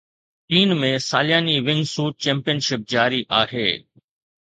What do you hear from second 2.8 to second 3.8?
جاري آهي